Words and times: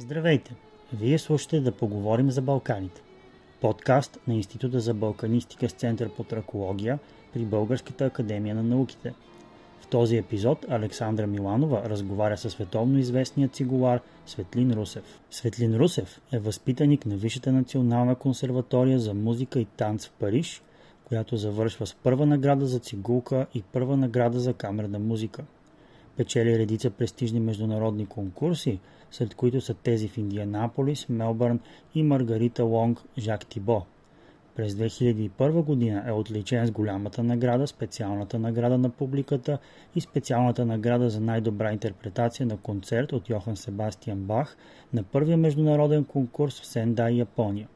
Здравейте! 0.00 0.54
Вие 0.92 1.18
слушате 1.18 1.60
да 1.60 1.72
поговорим 1.72 2.30
за 2.30 2.42
Балканите. 2.42 3.02
Подкаст 3.60 4.18
на 4.28 4.34
Института 4.34 4.80
за 4.80 4.94
балканистика 4.94 5.68
с 5.68 5.72
Център 5.72 6.10
по 6.10 6.24
тракология 6.24 6.98
при 7.32 7.44
Българската 7.44 8.04
академия 8.04 8.54
на 8.54 8.62
науките. 8.62 9.14
В 9.80 9.86
този 9.86 10.16
епизод 10.16 10.66
Александра 10.68 11.26
Миланова 11.26 11.82
разговаря 11.90 12.36
със 12.36 12.52
световно 12.52 12.98
известния 12.98 13.48
цигулар 13.48 14.00
Светлин 14.26 14.72
Русев. 14.72 15.20
Светлин 15.30 15.76
Русев 15.76 16.20
е 16.32 16.38
възпитаник 16.38 17.06
на 17.06 17.16
Висшата 17.16 17.52
национална 17.52 18.14
консерватория 18.14 18.98
за 18.98 19.14
музика 19.14 19.60
и 19.60 19.64
танц 19.64 20.06
в 20.06 20.12
Париж, 20.12 20.62
която 21.04 21.36
завършва 21.36 21.86
с 21.86 21.94
първа 21.94 22.26
награда 22.26 22.66
за 22.66 22.78
цигулка 22.78 23.46
и 23.54 23.62
първа 23.62 23.96
награда 23.96 24.40
за 24.40 24.52
камерна 24.52 24.98
музика– 24.98 25.44
Печели 26.18 26.58
редица 26.58 26.90
престижни 26.90 27.40
международни 27.40 28.06
конкурси, 28.06 28.80
сред 29.10 29.34
които 29.34 29.60
са 29.60 29.74
тези 29.74 30.08
в 30.08 30.18
Индианаполис, 30.18 31.08
Мелбърн 31.08 31.60
и 31.94 32.02
Маргарита 32.02 32.64
Лонг 32.64 33.02
Жак 33.18 33.46
Тибо. 33.46 33.82
През 34.58 34.74
2001 34.74 35.62
година 35.62 36.04
е 36.06 36.12
отличен 36.12 36.66
с 36.66 36.70
голямата 36.70 37.22
награда, 37.22 37.66
специалната 37.66 38.38
награда 38.38 38.78
на 38.78 38.90
публиката 38.90 39.58
и 39.94 40.00
специалната 40.00 40.66
награда 40.66 41.10
за 41.10 41.20
най-добра 41.20 41.72
интерпретация 41.72 42.46
на 42.46 42.56
концерт 42.56 43.12
от 43.12 43.28
Йохан 43.28 43.56
Себастиан 43.56 44.18
Бах 44.18 44.56
на 44.92 45.02
първия 45.02 45.36
международен 45.36 46.04
конкурс 46.04 46.60
в 46.60 46.66
Сендай, 46.66 47.14
Япония. 47.14 47.68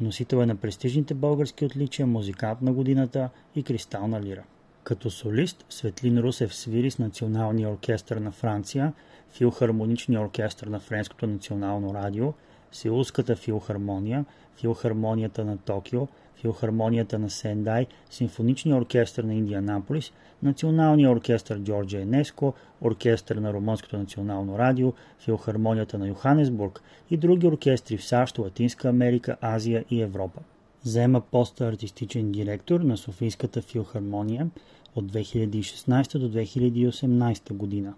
Носител 0.00 0.36
е 0.36 0.46
на 0.46 0.56
престижните 0.56 1.14
български 1.14 1.64
отличия 1.64 2.06
Музикант 2.06 2.62
на 2.62 2.72
годината 2.72 3.30
и 3.56 3.62
Кристална 3.62 4.22
лира. 4.22 4.42
Като 4.84 5.10
солист 5.10 5.64
Светлин 5.70 6.18
Русев 6.18 6.54
свири 6.54 6.90
с 6.90 6.98
Националния 6.98 7.68
оркестър 7.68 8.16
на 8.16 8.32
Франция, 8.32 8.92
Филхармоничния 9.32 10.20
оркестър 10.20 10.66
на 10.66 10.80
Френското 10.80 11.26
национално 11.26 11.94
радио, 11.94 12.32
Сеулската 12.72 13.36
филхармония, 13.36 14.24
Филхармонията 14.56 15.44
на 15.44 15.58
Токио, 15.58 16.08
Филхармонията 16.40 17.18
на 17.18 17.30
Сендай, 17.30 17.86
Симфоничния 18.10 18.76
оркестър 18.76 19.24
на 19.24 19.34
Индианаполис, 19.34 20.12
Националния 20.42 21.10
оркестър 21.10 21.58
Джорджа 21.58 22.00
Енеско, 22.00 22.54
Оркестър 22.80 23.36
на 23.36 23.52
Румънското 23.52 23.98
национално 23.98 24.58
радио, 24.58 24.92
Филхармонията 25.18 25.98
на 25.98 26.08
Йоханесбург 26.08 26.82
и 27.10 27.16
други 27.16 27.46
оркестри 27.46 27.96
в 27.96 28.04
САЩ, 28.04 28.38
Латинска 28.38 28.88
Америка, 28.88 29.36
Азия 29.40 29.84
и 29.90 30.02
Европа. 30.02 30.40
Заема 30.84 31.20
поста 31.20 31.68
артистичен 31.68 32.32
директор 32.32 32.80
на 32.80 32.96
Софийската 32.96 33.62
филхармония 33.62 34.50
от 34.94 35.12
2016 35.12 36.18
до 36.18 36.30
2018 36.30 37.52
година. 37.52 37.94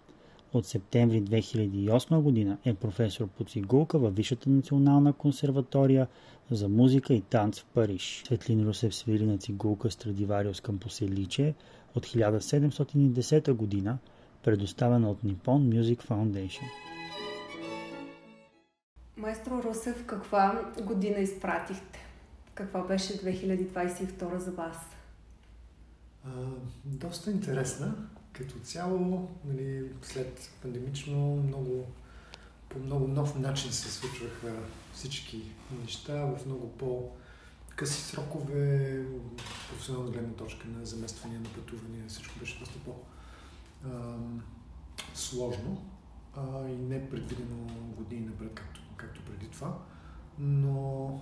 От 0.52 0.66
септември 0.66 1.22
2008 1.22 2.20
година 2.20 2.58
е 2.64 2.74
професор 2.74 3.28
по 3.28 3.44
цигулка 3.44 3.98
във 3.98 4.16
Висшата 4.16 4.50
национална 4.50 5.12
консерватория 5.12 6.06
за 6.50 6.68
музика 6.68 7.14
и 7.14 7.20
танц 7.20 7.60
в 7.60 7.64
Париж. 7.64 8.22
Светлин 8.26 8.66
Русев 8.66 8.94
свири 8.94 9.26
на 9.26 9.38
цигулка 9.38 9.90
Страдивариус 9.90 10.60
Кампоселиче 10.60 11.54
от 11.94 12.06
1710 12.06 13.52
година, 13.52 13.98
предоставена 14.42 15.10
от 15.10 15.22
Nippon 15.22 15.80
Music 15.80 16.08
Foundation. 16.08 16.64
Майстро 19.16 19.62
Русев, 19.62 20.06
каква 20.06 20.72
година 20.84 21.18
изпратихте? 21.18 22.03
Каква 22.54 22.82
беше 22.82 23.12
2022 23.22 24.36
за 24.36 24.50
вас? 24.52 24.76
А, 26.24 26.30
доста 26.84 27.30
интересна. 27.30 27.94
Като 28.32 28.58
цяло, 28.58 29.28
нали, 29.44 29.90
след 30.02 30.50
пандемично, 30.62 31.36
много, 31.36 31.86
по 32.68 32.78
много 32.78 33.08
нов 33.08 33.38
начин 33.38 33.72
се 33.72 33.92
случваха 33.92 34.52
всички 34.92 35.42
неща 35.80 36.24
в 36.24 36.46
много 36.46 36.72
по- 36.72 37.10
къси 37.76 38.02
срокове, 38.02 39.04
професионална 39.70 40.10
гледна 40.10 40.32
точка 40.34 40.68
на 40.68 40.86
замествания, 40.86 41.40
на 41.40 41.48
пътувания, 41.48 42.04
всичко 42.08 42.38
беше 42.38 42.58
доста 42.58 42.78
по-сложно 45.14 45.84
и 46.68 46.76
не 46.76 47.10
предвидено 47.10 47.66
години 47.96 48.26
напред, 48.26 48.50
както, 48.54 48.80
както 48.96 49.20
преди 49.24 49.48
това. 49.50 49.78
Но 50.38 51.20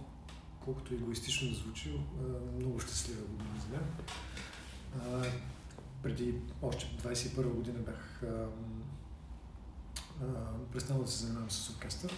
колкото 0.65 0.95
егоистично 0.95 1.50
да 1.50 1.55
звучи, 1.55 2.00
много 2.59 2.81
щастлива 2.81 3.21
година 3.21 3.50
за 3.61 3.69
мен. 3.69 3.84
Преди 6.03 6.34
още 6.62 6.87
21 7.03 7.43
година 7.43 7.78
бях 7.78 8.23
престанал 10.73 11.03
да 11.03 11.11
се 11.11 11.25
занимавам 11.25 11.50
с 11.50 11.71
оркестър. 11.71 12.12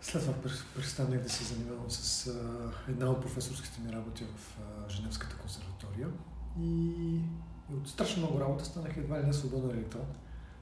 След 0.00 0.22
това 0.22 0.34
престанах 0.74 1.22
да 1.22 1.28
се 1.28 1.44
занимавам 1.44 1.90
с 1.90 2.30
една 2.88 3.10
от 3.10 3.20
професорските 3.20 3.80
ми 3.80 3.92
работи 3.92 4.24
в 4.24 4.58
Женевската 4.90 5.36
консерватория. 5.36 6.08
И 6.60 7.20
от 7.74 7.88
страшно 7.88 8.22
много 8.22 8.40
работа 8.40 8.64
станах 8.64 8.96
едва 8.96 9.22
ли 9.22 9.26
не 9.26 9.32
свободен 9.32 9.70
електрон, 9.70 10.06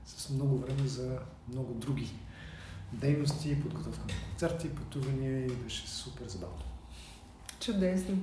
с 0.05 0.31
много 0.31 0.59
време 0.59 0.89
за 0.89 1.19
много 1.49 1.75
други 1.75 2.13
дейности, 2.93 3.61
подготовка 3.63 4.01
на 4.01 4.29
концерти, 4.29 4.69
пътувания 4.69 5.47
и 5.47 5.51
беше 5.51 5.89
супер 5.89 6.29
забавно. 6.29 6.65
Чудесно. 7.61 8.19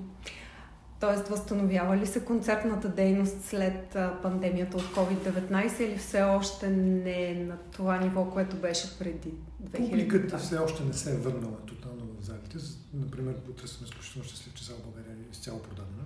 Тоест, 1.00 1.28
възстановява 1.28 1.98
ли 1.98 2.08
се 2.08 2.26
концертната 2.26 2.90
дейност 2.90 3.42
след 3.42 3.98
пандемията 4.22 4.78
от 4.78 4.84
COVID-19 4.84 5.82
или 5.82 5.98
все 5.98 6.22
още 6.22 6.70
не 6.70 7.32
е 7.32 7.36
на 7.36 7.58
това 7.72 7.98
ниво, 7.98 8.26
което 8.26 8.56
беше 8.56 9.00
преди 9.00 9.34
2000? 9.64 9.90
Публиката 9.90 10.38
все 10.38 10.58
още 10.58 10.84
не 10.84 10.94
се 10.94 11.14
е 11.14 11.18
върнала 11.18 11.58
тотално 11.58 12.06
в 12.20 12.24
залите. 12.24 12.58
Например, 12.94 13.36
утре 13.50 13.68
съм 13.68 13.86
изключително 13.86 14.28
щастлив, 14.28 14.54
че 14.54 14.66
зала 14.66 14.80
България 14.84 15.14
е 15.14 15.32
изцяло 15.32 15.60
продадена. 15.62 16.04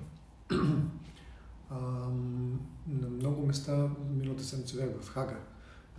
на 2.88 3.10
много 3.10 3.46
места 3.46 3.90
миналата 4.10 4.44
седмица 4.44 4.78
бях 4.78 4.90
в 5.02 5.10
Хага, 5.10 5.38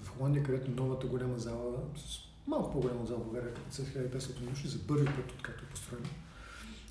в 0.03 0.09
Холандия, 0.09 0.45
където 0.45 0.71
новата 0.71 1.07
голяма 1.07 1.39
зала 1.39 1.79
с 1.97 2.32
малко 2.47 2.73
по-голяма 2.73 3.07
зала 3.07 3.21
в 3.21 3.25
България, 3.25 3.55
като 3.55 3.71
1500 3.71 4.41
души, 4.41 4.69
за 4.69 4.87
първи 4.87 5.07
път, 5.07 5.33
откакто 5.33 5.65
е 5.65 5.69
построена. 5.69 6.09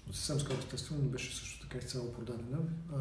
Но 0.08 0.14
съвсем 0.14 0.40
скоро, 0.40 0.58
естествено, 0.58 1.02
не 1.02 1.10
беше 1.10 1.36
също 1.36 1.68
така 1.68 1.78
изцяло 1.78 2.14
продадена. 2.14 2.60
А, 2.94 3.00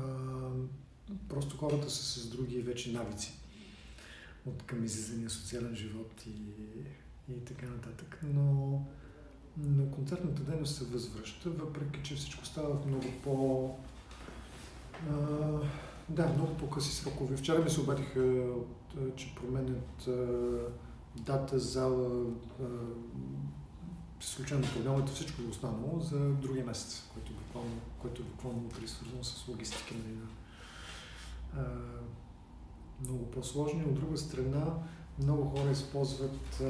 просто 1.29 1.57
хората 1.57 1.91
са 1.91 2.21
с 2.21 2.27
други 2.29 2.61
вече 2.61 2.93
навици 2.93 3.33
от 4.47 4.63
към 4.63 4.85
излизания 4.85 5.31
социален 5.31 5.77
живот 5.77 6.27
и, 6.27 6.53
и 7.33 7.45
така 7.45 7.67
нататък. 7.67 8.21
Но, 8.35 8.83
но 9.57 9.91
концертната 9.91 10.43
дейност 10.43 10.77
се 10.77 10.85
възвръща, 10.85 11.51
въпреки 11.51 12.01
че 12.03 12.15
всичко 12.15 12.47
става 12.47 12.75
в 12.75 12.87
много 12.87 13.07
по... 13.23 13.75
А, 15.11 15.17
да, 16.09 16.29
много 16.29 16.57
по-къси 16.57 16.95
срокове. 16.95 17.37
Вчера 17.37 17.59
ми 17.59 17.71
се 17.71 17.81
обадиха, 17.81 18.47
че 19.17 19.35
променят 19.35 20.09
дата, 21.17 21.59
зала, 21.59 22.27
случайно 24.21 24.67
програмата, 24.75 25.13
всичко 25.13 25.43
останало 25.51 26.01
за 26.01 26.19
другия 26.19 26.65
месец, 26.65 27.05
който 27.15 27.33
буквално, 27.33 27.81
който 27.99 28.25
буквално 28.25 28.71
е 28.85 28.89
свързано 28.89 29.25
с 29.25 29.49
логистика 29.49 29.95
нали, 29.95 30.17
на 30.17 30.27
а, 31.57 31.65
много 33.05 33.31
по-сложни. 33.31 33.85
От 33.85 33.95
друга 33.95 34.17
страна, 34.17 34.75
много 35.19 35.45
хора 35.45 35.71
използват, 35.71 36.61
а, 36.61 36.65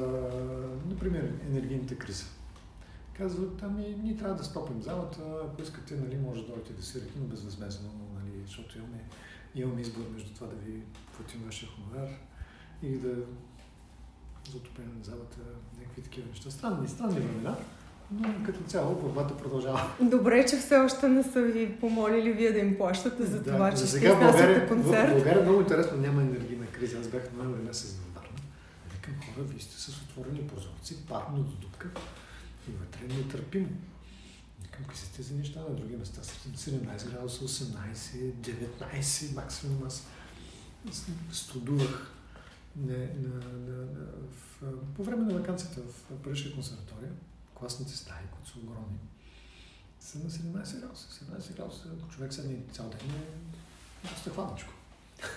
например, 0.89 1.33
енергийната 1.49 1.97
криза. 1.97 2.25
Казват, 3.13 3.63
ами 3.63 3.95
ние 4.03 4.17
трябва 4.17 4.35
да 4.35 4.43
стопим 4.43 4.81
залата, 4.81 5.21
ако 5.43 5.61
искате, 5.61 5.95
нали, 5.95 6.17
може 6.17 6.41
да 6.41 6.47
дойдете 6.47 6.73
да 6.73 6.83
свирите, 6.83 7.19
но 7.19 7.25
безвъзмезно, 7.25 7.89
нали, 8.13 8.41
защото 8.45 8.77
имаме, 8.77 9.09
имаме 9.55 9.81
избор 9.81 10.09
между 10.13 10.33
това 10.33 10.47
да 10.47 10.55
ви 10.55 10.83
платим 11.15 11.41
вашия 11.45 11.69
хонорар 11.71 12.09
и 12.81 12.97
да 12.97 13.15
за 14.49 14.57
отопление 14.57 14.93
на 14.99 15.03
залата, 15.03 15.37
някакви 15.79 16.01
такива 16.01 16.27
неща. 16.27 16.51
Странни, 16.51 16.87
странни 16.87 17.19
времена, 17.19 17.55
но 18.11 18.43
като 18.45 18.63
цяло 18.63 18.95
борбата 18.95 19.37
продължава. 19.37 19.91
Добре, 20.01 20.45
че 20.45 20.57
все 20.57 20.75
още 20.75 21.09
не 21.09 21.23
са 21.23 21.41
ви 21.41 21.77
помолили 21.79 22.31
вие 22.31 22.51
да 22.51 22.59
им 22.59 22.77
плащате 22.77 23.25
за 23.25 23.41
да, 23.41 23.51
това, 23.51 23.71
че 23.71 23.85
ще 23.85 23.97
изнасяте 23.97 24.67
концерт. 24.67 25.09
В 25.09 25.13
България 25.13 25.43
много 25.43 25.59
интересно 25.59 25.97
няма 25.97 26.21
енергийна 26.21 26.65
криза. 26.65 26.99
Аз 26.99 27.07
бях 27.07 27.23
ноември 27.37 27.63
месец 27.63 27.91
в 27.91 28.15
Варна. 28.15 28.39
Викам 28.93 29.13
хора, 29.13 29.45
вие 29.45 29.59
сте 29.59 29.81
с 29.81 30.01
отворени 30.01 30.47
прозорци, 30.47 31.05
парно 31.05 31.37
до 31.37 31.55
дупка 31.55 31.87
и 32.69 32.71
вътре 32.71 33.15
нетърпимо. 33.15 33.67
Викам, 34.63 34.83
какви 34.83 34.97
са 34.97 35.11
тези 35.11 35.33
неща 35.33 35.59
на 35.59 35.75
други 35.75 35.95
места? 35.95 36.21
17 36.21 37.11
градуса, 37.11 37.47
18, 37.47 38.33
19 38.91 39.35
максимум 39.35 39.83
аз 39.87 40.07
студувах 41.31 42.11
не, 42.75 42.97
на, 42.97 43.35
на, 43.35 43.77
на, 43.77 44.05
в, 44.31 44.63
по 44.95 45.03
време 45.03 45.23
на 45.23 45.39
вакансията 45.39 45.81
в 45.81 46.03
Парижка 46.23 46.53
консерватория, 46.53 47.11
класните 47.53 47.91
стаи, 47.97 48.25
които 48.31 48.49
са 48.49 48.59
огромни, 48.59 48.99
са 49.99 50.19
на 50.19 50.29
17 50.29 50.79
градуса. 50.79 51.25
17 51.25 51.55
градуса, 51.55 51.89
ако 51.99 52.09
човек 52.09 52.33
седне 52.33 52.57
цял 52.71 52.89
ден, 52.89 52.99
е 52.99 54.07
доста 54.07 54.29
хладничко. 54.29 54.73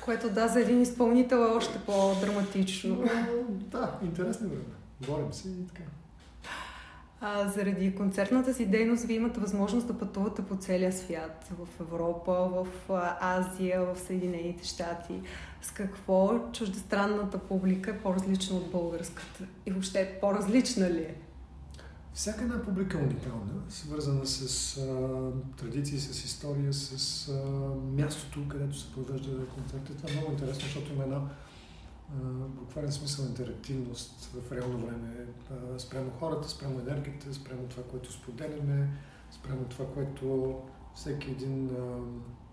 Което 0.05 0.31
да, 0.31 0.49
за 0.49 0.61
един 0.61 0.83
изпълнител 0.83 1.37
е 1.37 1.55
още 1.57 1.79
по-драматично. 1.87 3.05
да, 3.51 3.99
интересни 4.03 4.49
време. 4.49 4.65
Борим 5.07 5.33
се 5.33 5.49
и 5.49 5.67
така. 5.67 5.83
А, 7.27 7.49
заради 7.49 7.95
концертната 7.95 8.55
си 8.55 8.67
дейност 8.67 9.05
вие 9.05 9.17
имате 9.17 9.41
възможност 9.41 9.87
да 9.87 9.99
пътувате 9.99 10.43
по 10.43 10.57
целия 10.57 10.93
свят, 10.93 11.51
в 11.59 11.81
Европа, 11.81 12.33
в 12.33 12.67
Азия, 13.21 13.85
в 13.85 13.99
Съединените 13.99 14.67
щати. 14.67 15.21
С 15.63 15.71
какво 15.71 16.51
чуждестранната 16.53 17.39
публика 17.39 17.91
е 17.91 17.99
по-различна 17.99 18.57
от 18.57 18.71
българската? 18.71 19.45
И 19.67 19.71
въобще 19.71 20.19
по-различна 20.21 20.91
ли 20.91 20.99
е? 20.99 21.15
Всяка 22.15 22.43
една 22.43 22.63
публика 22.63 22.99
е 22.99 23.03
уникална, 23.03 23.53
свързана 23.69 24.27
с 24.27 24.77
а, 24.77 25.31
традиции, 25.57 25.99
с 25.99 26.25
история, 26.25 26.73
с 26.73 27.29
а, 27.29 27.33
мястото, 28.03 28.49
където 28.49 28.79
се 28.79 28.93
провежда 28.93 29.47
концерта. 29.47 29.95
Това 29.97 30.11
е 30.11 30.13
много 30.13 30.33
интересно, 30.33 30.61
защото 30.61 30.93
има 30.93 31.03
една 31.03 31.21
буквален 32.47 32.93
смисъл 32.93 33.25
интерактивност 33.25 34.25
в 34.25 34.53
реално 34.53 34.87
време 34.87 35.27
спрямо 35.79 36.11
хората, 36.11 36.49
спрямо 36.49 36.81
енергията, 36.81 37.35
спрямо 37.35 37.67
това, 37.67 37.83
което 37.83 38.13
споделяме, 38.13 38.89
спрямо 39.31 39.65
това, 39.65 39.87
което 39.87 40.55
всеки 40.95 41.31
един 41.31 41.71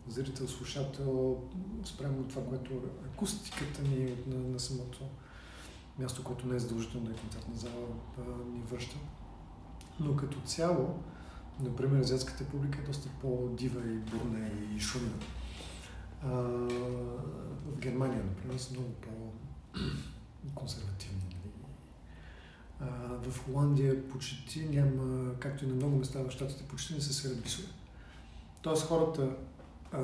зрител, 0.07 0.47
слушател, 0.47 1.41
спрямо 1.85 2.23
това, 2.23 2.45
което 2.45 2.81
акустиката 3.13 3.81
ни 3.81 4.15
на, 4.27 4.35
на 4.35 4.59
самото 4.59 5.03
място, 5.99 6.23
което 6.23 6.47
не 6.47 6.55
е 6.55 6.59
задължително 6.59 7.05
да 7.05 7.11
е 7.11 7.15
концертна 7.15 7.55
зала, 7.55 7.87
ни 8.53 8.61
връща. 8.71 8.95
Но 9.99 10.15
като 10.15 10.41
цяло, 10.41 10.99
например, 11.59 11.99
азиатската 11.99 12.43
публика 12.43 12.79
е 12.81 12.85
доста 12.85 13.09
по-дива 13.21 13.79
и 13.79 13.95
бурна 13.95 14.49
и 14.75 14.79
шумна. 14.79 15.13
В 17.65 17.77
Германия, 17.79 18.23
например, 18.23 18.57
са 18.57 18.73
много 18.73 18.89
по-консервативни. 18.89 19.50
Нали? 21.13 21.51
А, 22.79 22.85
в 23.29 23.45
Холандия 23.45 24.09
почти 24.09 24.65
няма, 24.65 25.33
както 25.39 25.65
и 25.65 25.67
на 25.67 25.73
много 25.73 25.97
места 25.97 26.19
в 26.19 26.31
щатите, 26.31 26.63
почти 26.63 26.93
не 26.93 27.01
се 27.01 27.13
свирят 27.13 27.41
бисове. 27.41 27.67
Тоест 28.61 28.83
хората 28.83 29.29
а, 29.91 29.99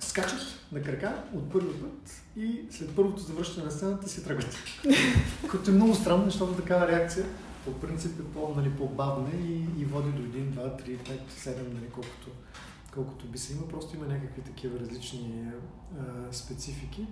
скачат 0.00 0.40
на 0.72 0.82
крака 0.82 1.24
от 1.34 1.52
първи 1.52 1.80
път 1.80 2.22
и 2.36 2.60
след 2.70 2.96
първото 2.96 3.22
завръщане 3.22 3.64
на 3.64 3.70
сцената 3.70 4.08
си 4.08 4.24
тръгват. 4.24 4.56
Което 5.50 5.70
е 5.70 5.74
много 5.74 5.94
странно, 5.94 6.24
защото 6.24 6.52
такава 6.52 6.88
реакция 6.88 7.26
по 7.64 7.80
принцип 7.80 8.20
е 8.20 8.24
по, 8.24 8.54
нали, 8.56 8.70
по-бавна 8.70 9.28
и, 9.30 9.52
и 9.78 9.84
води 9.84 10.10
до 10.10 10.22
1, 10.22 10.54
2, 10.54 10.82
3, 10.82 10.98
5, 10.98 11.20
7, 11.30 11.72
нали, 11.74 11.86
колкото, 11.92 12.30
колкото 12.94 13.26
би 13.26 13.38
се 13.38 13.52
има. 13.52 13.68
Просто 13.68 13.96
има 13.96 14.06
някакви 14.06 14.42
такива 14.42 14.80
различни 14.80 15.44
а, 15.98 16.32
специфики. 16.32 17.06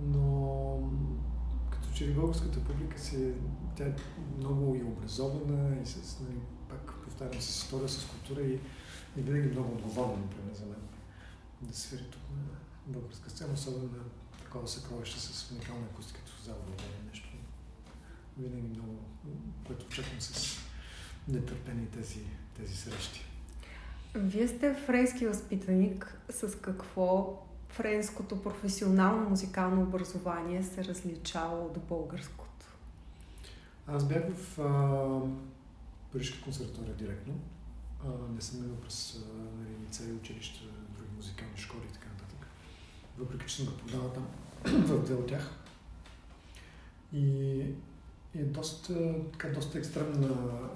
Но 0.00 0.90
като 1.70 1.88
че 1.94 2.08
ли 2.08 2.14
българската 2.14 2.64
публика 2.64 2.98
си, 2.98 3.32
тя 3.76 3.84
е 3.84 3.96
много 4.38 4.74
и 4.74 4.82
образована 4.82 5.80
и 5.82 5.86
с, 5.86 6.20
нали, 6.20 6.38
пак 6.68 6.94
повтарям, 7.04 7.40
с 7.40 7.48
история, 7.48 7.88
с 7.88 8.06
култура 8.06 8.40
и, 8.40 8.60
и 9.16 9.22
винаги 9.22 9.48
много 9.48 9.72
отговорна, 9.72 10.16
например, 10.16 10.54
за 10.54 10.66
мен 10.66 10.80
да 11.62 11.76
свири 11.76 12.04
тук 12.10 12.22
на 12.36 12.58
българска 12.86 13.30
сцена, 13.30 13.52
особено 13.54 13.84
на 13.84 14.02
такова 14.44 14.68
съкровище 14.68 15.20
с 15.20 15.50
уникална 15.50 15.86
акустика, 15.92 16.20
като 16.20 16.42
зала 16.42 16.58
нещо 17.06 17.28
винаги 18.38 18.68
много, 18.68 18.98
което 19.66 19.86
очаквам 19.86 20.20
с 20.20 20.58
нетърпение 21.28 21.86
тези, 21.86 22.20
тези 22.56 22.76
срещи. 22.76 23.24
Вие 24.14 24.48
сте 24.48 24.74
френски 24.74 25.26
възпитаник. 25.26 26.18
С 26.30 26.60
какво 26.60 27.42
френското 27.76 28.42
професионално 28.42 29.30
музикално 29.30 29.82
образование 29.82 30.62
се 30.62 30.84
различава 30.84 31.64
от 31.64 31.78
българското? 31.88 32.66
Аз 33.86 34.08
бях 34.08 34.22
в 34.34 34.60
а, 34.60 35.20
Парижка 36.12 36.44
консерватория 36.44 36.94
директно. 36.94 37.34
А, 38.04 38.08
не 38.34 38.40
съм 38.40 38.60
минал 38.60 38.76
през 38.76 39.20
нали, 39.58 39.86
лицеи, 39.86 40.12
училища, 40.12 40.64
други 40.98 41.10
музикални 41.16 41.56
школи 41.56 41.82
и 41.90 41.92
така 41.92 42.08
нататък. 42.08 42.46
Въпреки, 43.18 43.46
че 43.46 43.56
съм 43.56 43.66
преподавал 43.66 44.10
там 44.10 44.26
в 44.86 45.04
две 45.04 45.14
от 45.14 45.26
тях. 45.26 45.50
И 47.12 47.60
е 48.34 48.42
доста, 48.44 49.14
така, 49.32 49.48
доста 49.48 49.78
екстремна 49.78 50.28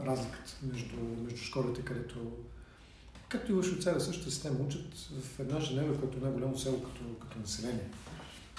разликата 0.07 0.53
между, 0.63 0.97
между 1.23 1.39
школите, 1.39 1.83
където 1.83 2.33
Както 3.31 3.53
и 3.53 3.55
в 3.55 3.63
Швейцария 3.63 4.01
същата 4.01 4.31
система 4.31 4.61
учат 4.61 4.95
в 4.95 5.41
една 5.41 5.61
Женева, 5.61 5.99
която 5.99 6.19
е 6.19 6.21
най-голямо 6.21 6.59
село 6.59 6.83
като, 6.83 7.01
като 7.21 7.39
население. 7.39 7.89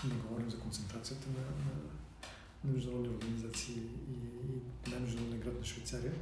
Не 0.07 0.15
говорим 0.15 0.49
за 0.49 0.59
концентрацията 0.59 1.27
на, 1.29 1.39
на, 1.39 1.73
на 2.63 2.73
международни 2.73 3.09
организации 3.09 3.75
и, 3.75 4.13
и 4.47 4.89
най-международния 4.89 5.39
град 5.39 5.59
на 5.59 5.65
Швейцария. 5.65 6.13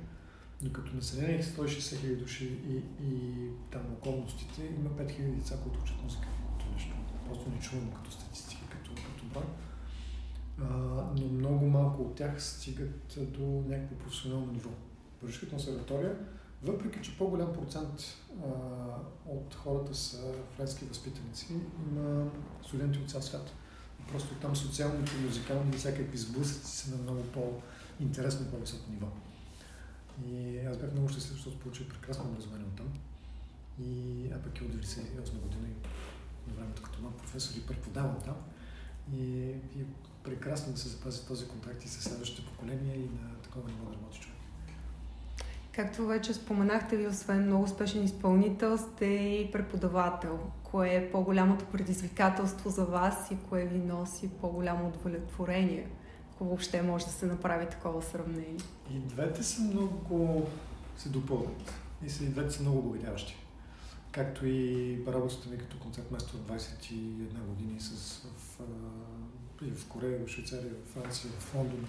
Но 0.61 0.71
като 0.71 0.95
население 0.95 1.43
160 1.43 1.99
хиляди 1.99 2.15
души 2.15 2.45
и, 2.45 2.75
и 3.05 3.33
там 3.71 3.81
околностите 3.93 4.61
има 4.61 4.89
5 4.89 5.15
хиляди 5.15 5.31
деца, 5.31 5.55
които 5.63 5.79
учат 5.79 6.03
музика. 6.03 6.27
Като 6.57 6.71
нещо 6.71 6.93
просто 7.27 7.49
нечувано 7.49 7.91
като 7.91 8.11
статистика, 8.11 8.61
като, 8.69 8.91
като 8.91 9.25
брой. 9.33 9.49
но 11.17 11.27
много 11.27 11.65
малко 11.65 12.01
от 12.01 12.15
тях 12.15 12.43
стигат 12.43 13.17
до 13.17 13.63
някакво 13.67 13.95
професионално 13.95 14.51
ниво. 14.51 14.69
Парижската 15.21 15.51
консерватория 15.51 16.15
въпреки, 16.63 17.01
че 17.01 17.17
по-голям 17.17 17.53
процент 17.53 18.17
а, 18.43 18.49
от 19.25 19.55
хората 19.55 19.95
са 19.95 20.33
френски 20.55 20.85
възпитаници, 20.85 21.53
има 21.91 22.29
студенти 22.67 22.99
от 22.99 23.09
цял 23.09 23.21
свят. 23.21 23.51
Просто 24.11 24.35
там 24.35 24.55
социалните, 24.55 25.11
музикални 25.25 25.71
и 25.75 25.77
всякакви 25.77 26.17
сблъсъци 26.17 26.77
са 26.77 26.91
на 26.91 27.01
много 27.01 27.23
по-интересно, 27.23 28.51
по-високо 28.51 28.91
ниво. 28.91 29.07
И 30.27 30.59
аз 30.59 30.77
бях 30.77 30.91
много 30.91 31.09
щастлив, 31.09 31.33
защото 31.33 31.59
получих 31.59 31.87
прекрасно 31.87 32.29
образование 32.29 32.65
от 32.65 32.75
там. 32.75 32.87
И, 33.85 34.25
а 34.35 34.43
пък 34.43 34.61
и 34.61 34.63
от 34.63 34.71
98 34.71 35.33
година 35.33 35.67
на 36.47 36.53
времето 36.53 36.81
като 36.81 37.01
млад 37.01 37.17
професор 37.17 37.57
и 37.57 37.67
преподавам 37.67 38.17
там. 38.25 38.35
И, 39.13 39.23
и 39.79 39.85
прекрасно 40.23 40.73
да 40.73 40.79
се 40.79 40.89
запази 40.89 41.27
този 41.27 41.47
контакт 41.47 41.85
и 41.85 41.87
с 41.87 42.01
следващите 42.01 42.45
поколения 42.45 42.95
и 42.95 43.03
на 43.03 43.41
такова 43.43 43.69
ниво 43.69 43.85
да 43.85 43.93
работи 43.93 44.19
човек. 44.19 44.38
Както 45.79 46.05
вече 46.05 46.33
споменахте 46.33 46.97
ви, 46.97 47.07
освен 47.07 47.45
много 47.45 47.63
успешен 47.63 48.03
изпълнител, 48.03 48.77
сте 48.77 49.05
и 49.05 49.51
преподавател. 49.51 50.39
Кое 50.63 50.95
е 50.95 51.11
по-голямото 51.11 51.65
предизвикателство 51.65 52.69
за 52.69 52.85
вас 52.85 53.31
и 53.31 53.37
кое 53.49 53.65
ви 53.65 53.77
носи 53.77 54.29
по-голямо 54.41 54.87
удовлетворение? 54.87 55.87
Ако 56.33 56.45
въобще 56.45 56.81
може 56.81 57.05
да 57.05 57.11
се 57.11 57.25
направи 57.25 57.65
такова 57.69 58.01
сравнение. 58.01 58.57
И 58.91 58.99
двете 58.99 59.43
са 59.43 59.61
много 59.61 60.47
се 60.97 61.09
допълват. 61.09 61.73
И, 62.05 62.09
са, 62.09 62.23
и 62.23 62.27
двете 62.27 62.51
са 62.51 62.61
много 62.61 62.79
обогатяващи. 62.79 63.35
Както 64.11 64.45
и 64.45 64.97
работата 65.07 65.49
ми 65.49 65.57
като 65.57 65.79
концертмейстор 65.79 66.37
21 66.37 67.45
години 67.47 67.79
с, 67.79 68.21
в, 68.21 68.57
в, 69.61 69.75
в 69.75 69.87
Корея, 69.87 70.19
в 70.25 70.29
Швейцария, 70.29 70.71
в 70.85 70.93
Франция, 70.93 71.31
в 71.39 71.55
Лондон. 71.55 71.87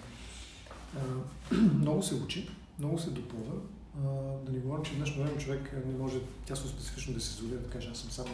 много 1.79 2.03
се 2.03 2.15
учи, 2.15 2.49
много 2.79 2.99
се 2.99 3.09
допълва 3.09 3.55
да 4.45 4.51
ни 4.51 4.59
говорим, 4.59 4.85
че 4.85 4.95
днешно 4.95 5.23
време 5.23 5.37
човек 5.37 5.73
не 5.85 5.97
може 5.97 6.19
тясно 6.45 6.69
специфично 6.69 7.13
да 7.13 7.21
се 7.21 7.33
изолира, 7.33 7.59
да 7.59 7.69
каже, 7.69 7.89
аз 7.91 7.97
съм 7.97 8.11
само 8.11 8.29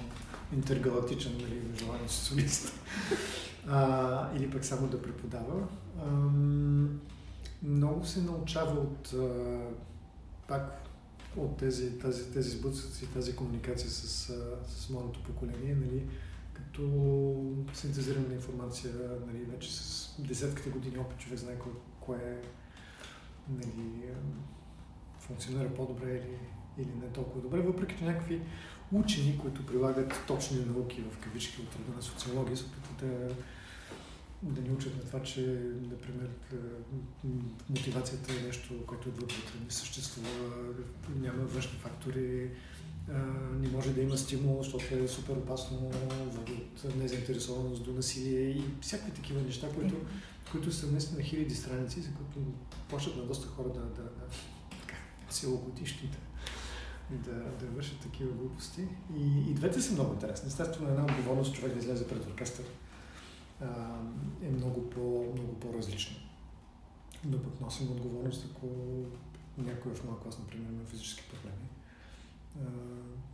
интергалактичен, 0.53 1.37
нали, 1.41 1.61
международен 1.71 2.09
социалист. 2.09 2.73
или 4.35 4.51
пък 4.51 4.65
само 4.65 4.87
да 4.87 5.01
преподава. 5.01 5.67
Много 7.63 8.05
се 8.05 8.21
научава 8.21 8.79
от 8.79 9.13
пак 10.47 10.87
от 11.37 11.57
тези, 11.57 11.99
тази, 11.99 12.31
тези 12.31 12.49
сблъсъци, 12.49 13.13
тази 13.13 13.35
комуникация 13.35 13.89
с, 13.89 14.33
с 14.67 14.89
моето 14.89 15.23
поколение, 15.23 15.75
нали, 15.75 16.03
като 16.53 17.55
синтезиране 17.73 18.27
на 18.27 18.33
информация, 18.33 18.91
нали, 19.27 19.43
вече 19.43 19.73
с 19.73 20.15
десетките 20.19 20.69
години 20.69 20.97
опит 20.97 21.17
човек 21.17 21.39
знае 21.39 21.59
кое, 21.59 21.71
кое 21.99 22.41
нали, 23.49 24.03
функционира 25.27 25.73
по-добре 25.73 26.11
или, 26.11 26.37
или 26.77 26.95
не 27.01 27.07
толкова 27.13 27.41
добре, 27.41 27.61
въпреки 27.61 27.95
че 27.97 28.03
някакви 28.03 28.41
учени, 28.91 29.37
които 29.37 29.65
прилагат 29.65 30.23
точни 30.27 30.65
науки 30.65 31.01
в 31.11 31.17
кавички 31.17 31.61
от 31.61 31.75
рода 31.75 31.95
на 31.95 32.01
социология, 32.01 32.57
се 32.57 32.65
опитват 32.65 32.97
да, 32.99 33.35
да 34.43 34.61
ни 34.61 34.71
учат 34.71 34.95
на 34.97 35.03
това, 35.03 35.23
че, 35.23 35.41
например, 35.91 36.29
мотивацията 37.69 38.33
е 38.33 38.47
нещо, 38.47 38.85
което 38.87 39.09
отвътре 39.09 39.59
не 39.65 39.71
съществува, 39.71 40.29
няма 41.15 41.43
външни 41.43 41.79
фактори, 41.79 42.49
не 43.59 43.69
може 43.69 43.93
да 43.93 44.01
има 44.01 44.17
стимул, 44.17 44.63
защото 44.63 44.95
е 44.95 45.07
супер 45.07 45.33
опасно, 45.33 45.91
от 46.45 46.95
незаинтересованост 46.95 47.83
до 47.83 47.91
насилие 47.91 48.49
и 48.49 48.63
всякакви 48.81 49.11
такива 49.11 49.41
неща, 49.41 49.69
които, 49.75 49.95
които 50.51 50.71
са 50.71 50.91
наистина 50.91 51.23
хиляди 51.23 51.55
страници, 51.55 52.01
за 52.01 52.09
които 52.13 52.51
почват 52.89 53.17
на 53.17 53.23
доста 53.23 53.47
хора 53.47 53.67
да, 53.67 53.79
да, 53.79 54.03
да 54.03 54.27
целогодишни 55.39 56.09
да, 57.11 57.31
да, 57.31 57.65
вършат 57.65 57.99
такива 57.99 58.31
глупости. 58.31 58.81
И, 59.17 59.51
и 59.51 59.53
двете 59.53 59.81
са 59.81 59.93
много 59.93 60.13
интересни. 60.13 60.47
Естествено, 60.47 60.89
една 60.89 61.03
отговорност 61.03 61.55
човек 61.55 61.73
да 61.73 61.79
излезе 61.79 62.07
пред 62.07 62.27
оркестър 62.27 62.65
а, 63.61 63.65
е 64.41 64.49
много, 64.49 64.89
по, 64.89 65.33
много 65.33 65.59
по-различно. 65.59 66.17
Но 67.25 67.41
пък 67.41 67.61
носим 67.61 67.91
отговорност, 67.91 68.45
ако 68.51 68.67
някой 69.57 69.93
в 69.93 70.03
моя 70.03 70.19
клас, 70.19 70.39
например, 70.39 70.69
има 70.69 70.85
физически 70.85 71.23
проблеми. 71.29 71.67
А, 72.59 72.63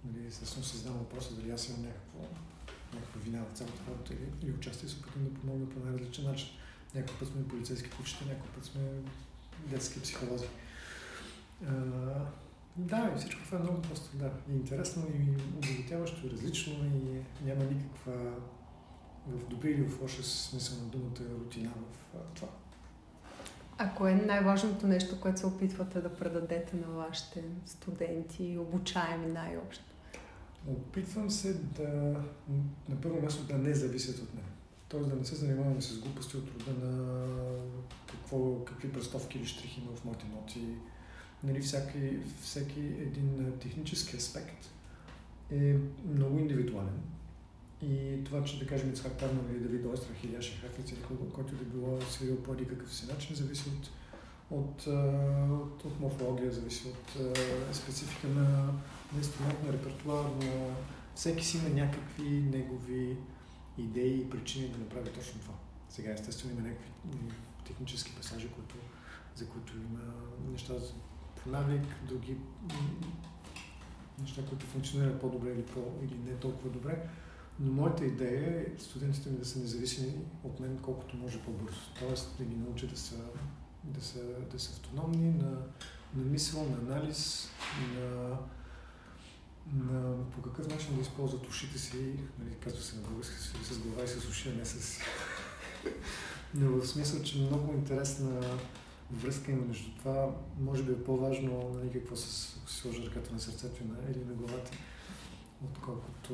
нали, 0.05 0.27
естествено 0.27 0.65
си 0.65 0.77
задавам 0.77 1.00
въпроса 1.00 1.36
дали 1.36 1.51
аз 1.51 1.69
имам 1.69 1.81
някакво, 1.81 2.19
някаква 2.93 3.22
вина 3.22 3.43
в 3.43 3.57
цялата 3.57 3.91
работа 3.91 4.13
или, 4.13 4.27
или 4.41 4.51
участие 4.51 4.89
се 4.89 5.00
опитвам 5.00 5.24
да 5.24 5.39
помогна 5.39 5.69
по 5.69 5.79
най-различен 5.79 6.25
начин. 6.25 6.50
Някой 6.95 7.15
път 7.19 7.27
сме 7.27 7.48
полицейски 7.48 7.89
кучета, 7.89 8.25
някой 8.25 8.50
път 8.50 8.65
сме 8.65 8.81
детски 9.69 10.01
психолози. 10.01 10.45
Да, 12.77 13.12
и 13.15 13.20
всичко 13.20 13.41
това 13.43 13.58
е 13.58 13.62
много 13.62 13.82
просто, 13.82 14.17
да. 14.17 14.32
И 14.50 14.53
интересно, 14.53 15.03
и 15.08 15.29
обогатяващо, 15.58 16.27
и 16.27 16.29
различно, 16.29 16.74
и 16.74 17.22
няма 17.46 17.63
никаква 17.63 18.13
в 19.27 19.48
добри 19.48 19.72
или 19.72 19.84
в 19.84 20.01
лоша 20.01 20.24
смисъл 20.24 20.77
на 20.77 20.86
думата 20.86 21.39
рутина 21.39 21.70
в 21.70 22.17
това. 22.36 22.48
А 23.77 23.96
кое 23.96 24.12
е 24.12 24.15
най-важното 24.15 24.88
нещо, 24.88 25.22
което 25.22 25.39
се 25.39 25.46
опитвате 25.46 26.01
да 26.01 26.15
предадете 26.15 26.75
на 26.75 26.88
вашите 26.88 27.43
студенти, 27.65 28.58
обучаеми 28.58 29.25
най-общо? 29.25 29.84
Опитвам 30.67 31.29
се 31.29 31.53
да, 31.53 31.89
на 32.89 33.01
първо 33.01 33.22
място, 33.22 33.43
да 33.43 33.58
не 33.58 33.74
зависят 33.74 34.20
от 34.20 34.34
мен. 34.34 34.43
Тоест 34.88 35.10
да 35.10 35.15
не 35.15 35.25
се 35.25 35.36
занимаваме 35.36 35.82
с 35.82 36.00
глупости 36.00 36.38
от 36.38 36.50
рода 36.50 36.86
на 36.86 37.25
какво, 38.12 38.65
какви 38.65 38.91
пръстовки 38.91 39.38
или 39.38 39.46
штрихи 39.46 39.82
има 39.82 39.96
в 39.96 40.05
моите 40.05 40.25
ноти. 40.25 40.62
Нали, 41.43 41.62
всеки, 41.62 42.17
всеки 42.41 42.79
един 42.79 43.53
технически 43.62 44.17
аспект 44.17 44.69
е 45.51 45.75
много 46.07 46.39
индивидуален. 46.39 47.01
И 47.81 48.23
това, 48.25 48.43
че 48.43 48.59
да 48.59 48.67
кажем 48.67 48.89
Ицхак 48.89 49.17
Тарнов 49.17 49.45
или 49.51 49.59
Давид 49.59 49.85
Острах 49.85 50.23
или 50.23 50.33
Яши 50.35 50.57
Хафиц 50.57 50.91
или 50.91 51.00
който 51.33 51.55
да 51.55 51.63
било 51.63 52.01
свирил 52.01 52.43
по 52.43 52.53
един 52.53 52.67
какъв 52.67 52.93
си 52.93 53.05
начин, 53.05 53.35
зависи 53.35 53.69
от, 53.69 53.89
от, 54.51 54.88
от, 55.51 55.85
от 55.85 56.00
морфология, 56.00 56.51
зависи 56.51 56.88
от 56.88 57.35
специфика 57.75 58.27
на, 58.27 58.50
на 59.13 59.17
инструмент, 59.17 59.63
на 59.63 59.73
репертуар, 59.73 60.25
на 60.25 60.75
всеки 61.15 61.45
си 61.45 61.57
има 61.57 61.69
някакви 61.69 62.29
негови 62.29 63.17
идеи 63.77 64.21
и 64.21 64.29
причини 64.29 64.67
да 64.67 64.77
направи 64.77 65.09
точно 65.09 65.41
това. 65.41 65.53
Сега 65.89 66.12
естествено 66.12 66.53
има 66.53 66.67
някакви 66.67 66.89
технически 67.67 68.15
пасажи, 68.15 68.47
които, 68.47 68.75
за 69.35 69.47
които 69.47 69.73
има 69.77 70.13
неща 70.51 70.73
навик, 71.45 71.85
други 72.07 72.38
неща, 74.19 74.41
които 74.50 74.65
функционират 74.65 75.21
по-добре 75.21 75.51
или, 75.51 75.63
по, 75.63 75.79
или 76.03 76.17
не 76.25 76.35
толкова 76.35 76.69
добре. 76.69 77.09
Но 77.59 77.71
моята 77.71 78.05
идея 78.05 78.62
е 78.62 78.79
студентите 78.79 79.29
ми 79.29 79.38
да 79.38 79.45
са 79.45 79.59
независими 79.59 80.13
от 80.43 80.59
мен 80.59 80.79
колкото 80.81 81.17
може 81.17 81.39
по-бързо. 81.39 81.79
Тоест 82.00 82.38
да 82.38 82.43
ги 82.43 82.55
науча 82.55 82.88
да 82.88 82.97
са, 82.97 83.15
да 83.83 84.01
са, 84.01 84.19
да 84.51 84.59
са 84.59 84.71
автономни 84.71 85.31
на, 85.31 85.51
на 86.15 86.23
мисъл, 86.23 86.69
на 86.69 86.77
анализ, 86.77 87.50
на, 87.95 88.38
на 89.73 90.29
по 90.29 90.41
какъв 90.41 90.67
начин 90.67 90.95
да 90.95 91.01
използват 91.01 91.47
ушите 91.47 91.79
си, 91.79 91.97
нали, 92.39 92.55
казва 92.63 92.81
се 92.81 92.95
на 92.95 93.01
български, 93.01 93.35
с 93.63 93.79
глава 93.79 94.03
и 94.03 94.07
с 94.07 94.29
уши, 94.29 94.50
а 94.50 94.57
не 94.57 94.65
с... 94.65 95.00
Но 96.55 96.71
в 96.71 96.88
смисъл, 96.88 97.23
че 97.23 97.41
много 97.41 97.73
интересна 97.73 98.41
връзка 99.12 99.51
има 99.51 99.65
между 99.65 99.91
това. 99.98 100.36
Може 100.60 100.83
би 100.83 100.91
е 100.91 101.03
по-важно 101.03 101.72
нали, 101.75 101.93
какво 101.93 102.15
се 102.15 102.60
сложи 102.67 103.05
ръката 103.05 103.33
на 103.33 103.39
сърцето 103.39 103.83
или 103.83 104.25
на 104.25 104.33
главата 104.33 104.72
отколкото 105.72 106.33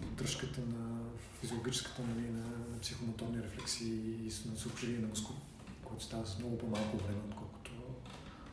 поддръжката 0.00 0.60
на 0.60 1.00
физиологическата, 1.40 2.02
нали, 2.02 2.30
на, 2.30 2.44
на 2.70 2.80
психомоторни 2.80 3.42
рефлексии 3.42 4.26
и 4.26 4.32
на 4.50 4.56
сухожилие 4.56 4.98
на 4.98 5.08
мускул, 5.08 5.36
което 5.84 6.04
става 6.04 6.26
с 6.26 6.38
много 6.38 6.58
по-малко 6.58 6.96
време, 6.96 7.18
отколкото, 7.30 7.70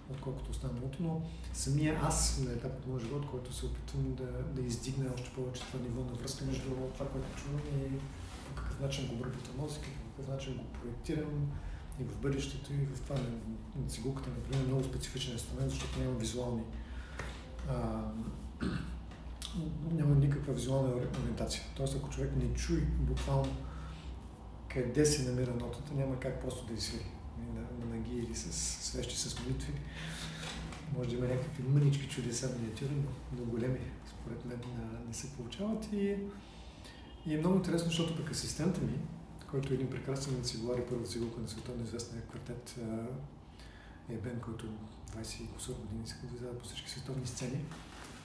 отколкото 0.10 0.51
останалото, 0.51 1.03
но 1.03 1.22
самия 1.53 2.00
аз 2.03 2.39
на 2.39 2.51
етап 2.51 2.77
от 2.79 2.88
моя 2.88 3.00
живот, 3.00 3.25
който 3.32 3.53
се 3.53 3.65
опитвам 3.65 4.15
да, 4.15 4.44
да 4.44 4.62
издигна 4.62 5.13
още 5.13 5.29
повече 5.36 5.62
това 5.62 5.79
ниво 5.79 6.01
на 6.01 6.13
връзка 6.13 6.46
между 6.46 6.70
това, 6.94 7.10
което 7.10 7.38
чувам 7.38 7.60
и 7.60 7.98
по 8.50 8.55
какъв 8.55 8.79
начин 8.79 9.08
го 9.08 9.13
обработвам 9.13 9.58
мозъка, 9.58 9.86
по 9.86 10.10
какъв 10.10 10.34
начин 10.34 10.58
го 10.58 10.63
проектирам 10.63 11.51
и 12.00 12.04
в 12.04 12.18
бъдещето, 12.18 12.74
и 12.74 12.86
в 12.86 13.02
това 13.02 13.16
на 13.75 13.88
цигулката, 13.88 14.30
например, 14.30 14.66
много 14.66 14.84
специфичен 14.84 15.34
инструмент, 15.34 15.70
защото 15.70 16.00
няма 16.00 16.16
визуални 16.16 16.62
а, 17.70 18.02
няма 19.92 20.16
никаква 20.16 20.54
визуална 20.54 20.90
ориентация. 21.24 21.64
Тоест, 21.75 21.96
ако 21.96 22.10
човек 22.10 22.32
не 22.36 22.54
чуе 22.54 22.82
буквално 22.82 23.56
къде 24.75 25.06
се 25.06 25.30
намира 25.30 25.52
нотата, 25.52 25.94
няма 25.94 26.20
как 26.20 26.42
просто 26.42 26.66
да 26.66 26.74
изсвири. 26.74 27.06
На, 27.56 27.86
на 27.86 27.96
ноги 27.96 28.18
или 28.18 28.36
с 28.36 28.54
свещи 28.84 29.16
с 29.16 29.40
молитви. 29.40 29.74
Може 30.98 31.10
да 31.10 31.16
има 31.16 31.25
някакви 31.25 31.64
мънички 31.64 32.08
чудеса 32.08 32.56
миниатюри, 32.58 32.92
но, 32.96 33.40
но 33.40 33.46
големи, 33.46 33.80
според 34.10 34.46
мен, 34.46 34.60
не 35.08 35.14
се 35.14 35.34
получават. 35.34 35.90
И, 35.94 36.18
и 37.25 37.34
е 37.34 37.38
много 37.38 37.56
интересно, 37.56 37.88
защото 37.88 38.16
пък 38.16 38.32
асистента 38.32 38.82
ми, 38.82 39.00
който 39.56 39.74
е 39.74 39.76
един 39.76 39.90
прекрасен 39.90 40.44
цигулар 40.44 40.78
и 40.78 40.86
първа 40.86 41.06
цигулка 41.06 41.42
на 41.42 41.48
световно 41.48 41.84
известния 41.84 42.22
квартет, 42.22 42.76
е 44.10 44.14
Бен, 44.14 44.40
който 44.46 44.66
20 45.18 45.54
кусор 45.54 45.74
години 45.74 46.08
се 46.08 46.16
излиза 46.26 46.54
по 46.60 46.66
всички 46.66 46.90
световни 46.90 47.28
сцени 47.28 47.66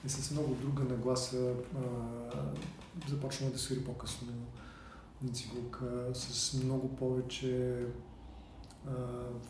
и 0.06 0.08
с 0.08 0.30
много 0.30 0.54
друга 0.54 0.84
нагласа 0.84 1.54
започна 3.08 3.50
да 3.50 3.58
свири 3.58 3.84
по-късно 3.84 4.28
на 5.22 5.32
цигулка, 5.32 6.10
с 6.14 6.54
много 6.54 6.96
повече 6.96 7.84
а, 8.86 8.92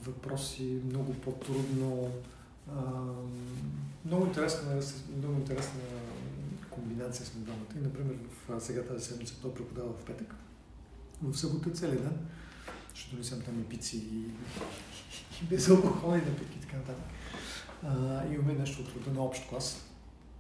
въпроси, 0.03 0.81
много 0.85 1.15
по-трудно. 1.15 2.11
Много 4.05 4.27
интересна, 4.27 4.83
много 5.17 5.35
интересна 5.35 5.81
комбинация 6.71 7.27
с 7.27 7.31
двамата. 7.31 7.77
И, 7.77 7.81
например, 7.81 8.17
в 8.49 8.61
сега 8.61 8.83
тази 8.83 9.05
седмица 9.05 9.35
той 9.43 9.55
преподава 9.55 9.93
в 9.93 10.05
петък. 10.05 10.35
В 11.23 11.37
събота 11.37 11.71
целият 11.71 12.03
ден, 12.03 12.19
защото 12.91 13.17
не 13.17 13.25
съм 13.25 13.41
там 13.41 13.61
и 13.61 13.65
пици 13.65 13.97
и, 13.97 14.31
и 15.43 15.45
безалкохолни 15.51 16.23
напитки 16.23 16.59
и 16.59 16.61
така 16.61 16.77
нататък. 16.77 17.05
имаме 18.33 18.53
нещо 18.53 18.83
от 18.83 18.89
рода 18.97 19.11
на 19.11 19.25
общ 19.25 19.49
клас, 19.49 19.85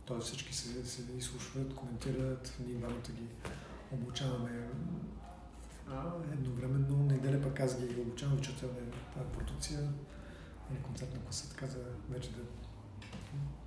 т.е. 0.08 0.20
всички 0.20 0.54
се, 0.54 0.86
се 0.86 1.02
изслушват, 1.18 1.74
коментират, 1.74 2.58
ние 2.66 2.76
двамата 2.76 3.12
ги 3.12 3.26
обучаваме 3.92 4.68
едновременно. 6.32 6.96
Неделя 6.96 7.42
пък 7.42 7.60
аз 7.60 7.80
ги 7.80 8.00
обучавам, 8.00 8.38
учителя 8.38 8.68
продукция 9.32 9.80
или 10.70 10.82
концерт 10.82 11.14
на 11.14 11.20
класа, 11.20 11.50
така 11.50 11.66
за 11.66 11.78
вече 12.10 12.30
да 12.30 12.42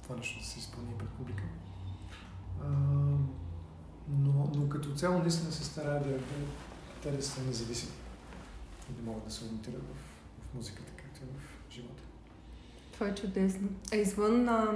това 0.03 0.15
нещо 0.15 0.39
да 0.39 0.45
се 0.45 0.59
изпълни 0.59 0.97
пред 0.97 1.09
публика. 1.09 1.43
А, 2.61 2.67
но, 4.09 4.51
но 4.55 4.69
като 4.69 4.95
цяло 4.95 5.19
наистина 5.19 5.51
се 5.51 5.63
старая 5.63 5.99
да, 6.03 6.09
да, 6.09 6.17
те 7.03 7.11
да 7.11 7.23
са 7.23 7.43
независими 7.43 7.91
и 8.89 8.93
да 8.93 9.11
могат 9.11 9.23
да 9.23 9.31
се 9.31 9.45
ориентират 9.45 9.81
в, 9.81 9.95
в 10.51 10.55
музиката, 10.55 10.91
както 10.95 11.19
и 11.21 11.25
в 11.25 11.71
живота. 11.73 12.03
Това 12.91 13.07
е 13.07 13.15
чудесно. 13.15 13.69
А 13.93 13.95
извън 13.95 14.49
а, 14.49 14.71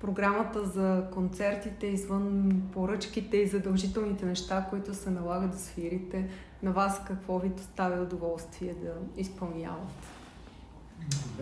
програмата 0.00 0.66
за 0.66 1.04
концертите, 1.12 1.86
извън 1.86 2.62
поръчките 2.72 3.36
и 3.36 3.46
задължителните 3.46 4.26
неща, 4.26 4.66
които 4.70 4.94
се 4.94 5.10
налага 5.10 5.48
да 5.48 5.58
свирите, 5.58 6.30
на 6.62 6.72
вас 6.72 7.04
какво 7.06 7.38
ви 7.38 7.48
доставя 7.48 8.02
удоволствие 8.02 8.74
да 8.74 8.94
изпълнявате? 9.16 10.15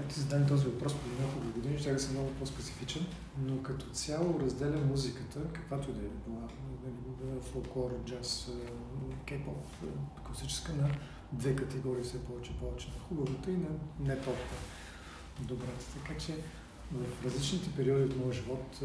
Ти 0.09 0.21
зададе 0.21 0.47
този 0.47 0.67
въпрос 0.67 0.95
преди 0.95 1.23
няколко 1.23 1.49
години, 1.55 1.79
ще 1.79 1.93
да 1.93 1.99
съм 1.99 2.13
много 2.13 2.31
по-специфичен, 2.31 3.07
но 3.39 3.63
като 3.63 3.87
цяло 3.87 4.41
разделя 4.41 4.77
музиката, 4.77 5.41
каквато 5.53 5.93
да 5.93 6.01
е 6.01 6.09
била, 6.27 6.49
да 7.23 7.41
фолклор, 7.41 7.91
джаз, 8.07 8.51
кей-поп, 9.27 9.65
класическа, 10.27 10.73
на 10.73 10.91
две 11.33 11.57
категории 11.57 12.03
все 12.03 12.25
повече 12.25 12.53
повече 12.61 12.89
на 12.89 13.01
хубавата 13.01 13.51
и 13.51 13.57
на 13.57 13.69
не 14.01 14.17
толкова 14.17 14.57
добрата. 15.41 15.85
Така 16.03 16.19
че 16.19 16.37
в 16.93 17.25
различните 17.25 17.71
периоди 17.77 18.05
от 18.05 18.17
моя 18.17 18.33
живот, 18.33 18.79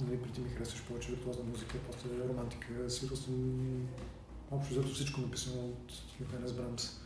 нали, 0.00 0.22
преди 0.22 0.40
ми 0.40 0.48
харесваш 0.48 0.82
повече 0.82 1.10
виртуозна 1.10 1.44
музика, 1.44 1.78
после 1.86 2.28
романтика, 2.28 2.90
свирил 2.90 3.16
съм 3.16 3.60
общо 4.50 4.74
зато 4.74 4.88
всичко 4.88 5.20
написано 5.20 5.66
от 5.66 5.92
Йоханес 6.20 6.52
Брамс, 6.52 7.00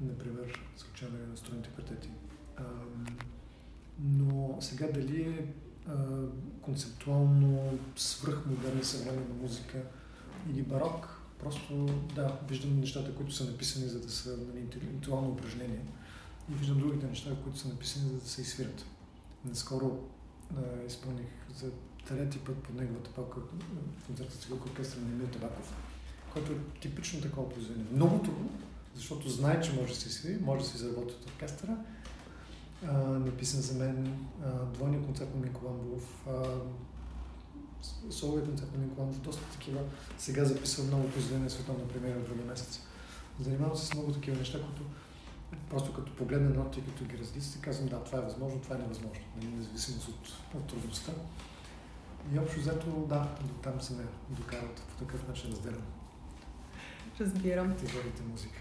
например, 0.00 0.64
случайно 0.76 1.26
на 1.30 1.36
строените 1.36 1.70
квартети. 1.70 2.10
но 3.98 4.56
сега 4.60 4.86
дали 4.92 5.22
е 5.22 5.46
концептуално 6.62 7.78
свръхмодерна 7.96 8.84
съвременна 8.84 9.34
музика 9.42 9.82
или 10.50 10.62
барок, 10.62 11.20
просто 11.38 11.86
да, 12.14 12.38
виждам 12.48 12.80
нещата, 12.80 13.14
които 13.14 13.32
са 13.32 13.44
написани, 13.44 13.88
за 13.88 14.00
да 14.00 14.10
са 14.10 14.36
нали, 14.36 14.60
интелектуално 14.60 15.30
упражнение 15.30 15.84
и 16.50 16.54
виждам 16.54 16.78
другите 16.78 17.06
неща, 17.06 17.30
които 17.42 17.58
са 17.58 17.68
написани, 17.68 18.10
за 18.10 18.20
да 18.20 18.28
се 18.28 18.40
изсвирят. 18.40 18.84
Наскоро 19.44 19.98
а, 20.56 20.86
изпълних 20.86 21.28
за 21.54 21.70
трети 22.08 22.38
път 22.38 22.56
под 22.56 22.74
неговата 22.74 23.10
палка 23.10 23.40
концерта 24.06 24.32
с 24.36 24.50
оркестър 24.50 25.00
на 25.00 25.08
Емил 25.08 25.26
Табаков, 25.26 25.76
който 26.32 26.52
е 26.52 26.80
типично 26.80 27.20
такова 27.20 27.48
произведение. 27.48 27.86
Много 27.92 28.22
трудно, 28.22 28.50
защото 28.94 29.28
знае, 29.28 29.60
че 29.60 29.72
може 29.72 29.94
да 29.94 30.00
се 30.00 30.10
свири, 30.10 30.38
може 30.40 30.62
да 30.62 30.68
се 30.68 30.78
заработи 30.78 31.14
от 31.14 31.26
оркестъра, 31.26 31.76
а, 32.86 32.92
написан 33.02 33.60
за 33.60 33.74
мен, 33.74 34.26
а, 34.44 34.64
двойния 34.64 35.02
концерт 35.02 35.34
на 35.34 35.40
Минко 35.40 35.66
Ламбов, 35.66 36.26
соловия 38.10 38.44
концерт 38.44 38.72
на 38.72 38.78
Минко 38.78 39.00
Ламбов, 39.00 39.20
доста 39.20 39.42
такива. 39.42 39.80
Сега 40.18 40.44
записвам 40.44 40.86
много 40.86 41.08
произведения 41.08 41.50
световна 41.50 41.88
премиера 41.88 42.18
в 42.18 42.28
други 42.28 42.44
месец. 42.44 42.80
Занимавам 43.40 43.76
се 43.76 43.86
с 43.86 43.94
много 43.94 44.12
такива 44.12 44.36
неща, 44.36 44.58
които 44.58 44.82
просто 45.70 45.92
като 45.92 46.16
погледна 46.16 46.50
ноти 46.50 46.80
и 46.80 46.84
като 46.84 47.04
ги 47.04 47.18
различите, 47.18 47.60
казвам 47.60 47.88
да, 47.88 48.04
това 48.04 48.18
е 48.18 48.22
възможно, 48.22 48.60
това 48.60 48.76
е 48.76 48.78
невъзможно, 48.78 49.24
нали, 49.36 49.46
независимост 49.46 50.08
от, 50.08 50.32
от 50.54 50.66
трудността. 50.66 51.12
И 52.34 52.38
общо 52.38 52.60
взето, 52.60 53.06
да, 53.08 53.36
до 53.40 53.54
там 53.62 53.80
се 53.80 53.94
ме 53.94 54.04
докарат 54.30 54.82
по 54.88 55.04
такъв 55.04 55.28
начин 55.28 55.50
разделям. 55.50 55.82
Разбирам. 57.20 57.68
Категориите 57.68 58.22
музика. 58.22 58.60